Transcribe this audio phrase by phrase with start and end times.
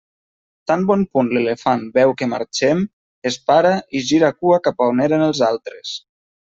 [0.69, 2.83] Tan bon punt l'elefant veu que marxem,
[3.33, 5.99] es para i gira cua cap a on eren els altres.